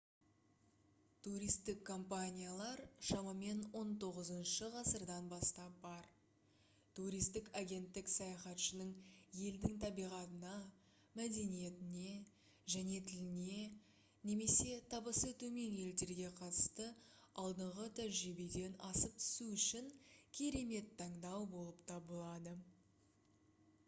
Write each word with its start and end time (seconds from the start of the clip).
туристік 1.25 1.81
компаниялар 1.89 2.79
шамамен 3.09 3.59
19-шы 3.79 4.69
ғасырдан 4.75 5.27
бастап 5.33 5.75
бар 5.83 6.07
туристік 6.99 7.51
агенттік 7.61 8.09
саяхатшының 8.13 8.89
елдің 9.49 9.75
табиғатына 9.83 10.53
мәдениетіне 11.21 12.15
және 12.77 12.97
тіліне 13.11 13.61
немесе 14.31 14.79
табысы 14.95 15.33
төмен 15.43 15.75
елдерге 15.83 16.31
қатысты 16.41 16.87
алдыңғы 17.45 17.85
тәжірибеден 18.01 18.79
асып 18.91 19.21
түсу 19.21 19.51
үшін 19.59 19.93
керемет 20.39 20.93
таңдау 21.03 21.47
болып 21.53 21.87
табылады 21.93 22.55